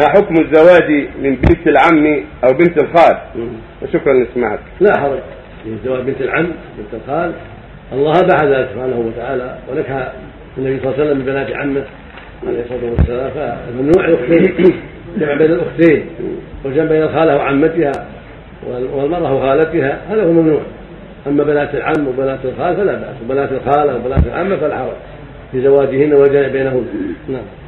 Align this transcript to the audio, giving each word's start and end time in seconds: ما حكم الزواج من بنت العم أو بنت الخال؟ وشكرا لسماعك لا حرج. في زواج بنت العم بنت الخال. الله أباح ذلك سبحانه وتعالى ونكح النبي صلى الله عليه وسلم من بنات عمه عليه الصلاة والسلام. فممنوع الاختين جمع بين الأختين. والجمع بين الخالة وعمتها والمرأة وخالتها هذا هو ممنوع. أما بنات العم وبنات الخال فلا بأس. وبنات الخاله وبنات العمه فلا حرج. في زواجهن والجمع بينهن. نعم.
ما 0.00 0.08
حكم 0.08 0.34
الزواج 0.40 1.08
من 1.22 1.34
بنت 1.34 1.66
العم 1.66 2.24
أو 2.44 2.54
بنت 2.58 2.82
الخال؟ 2.82 3.16
وشكرا 3.82 4.12
لسماعك 4.12 4.60
لا 4.80 5.00
حرج. 5.00 5.18
في 5.64 5.76
زواج 5.84 6.02
بنت 6.02 6.20
العم 6.20 6.46
بنت 6.78 7.02
الخال. 7.02 7.32
الله 7.92 8.10
أباح 8.10 8.42
ذلك 8.44 8.68
سبحانه 8.74 8.98
وتعالى 8.98 9.58
ونكح 9.70 10.12
النبي 10.58 10.80
صلى 10.80 10.84
الله 10.84 10.94
عليه 10.94 11.04
وسلم 11.04 11.18
من 11.18 11.24
بنات 11.24 11.50
عمه 11.56 11.84
عليه 12.46 12.62
الصلاة 12.62 12.90
والسلام. 12.90 13.30
فممنوع 13.30 14.04
الاختين 14.08 14.72
جمع 15.18 15.34
بين 15.34 15.50
الأختين. 15.50 16.06
والجمع 16.64 16.84
بين 16.84 17.02
الخالة 17.02 17.36
وعمتها 17.36 17.92
والمرأة 18.66 19.34
وخالتها 19.34 20.00
هذا 20.08 20.24
هو 20.24 20.32
ممنوع. 20.32 20.62
أما 21.26 21.44
بنات 21.44 21.74
العم 21.74 22.08
وبنات 22.08 22.38
الخال 22.44 22.76
فلا 22.76 22.94
بأس. 22.94 23.16
وبنات 23.24 23.52
الخاله 23.52 23.96
وبنات 23.96 24.26
العمه 24.26 24.56
فلا 24.56 24.78
حرج. 24.78 24.96
في 25.52 25.62
زواجهن 25.62 26.12
والجمع 26.12 26.48
بينهن. 26.48 26.84
نعم. 27.28 27.61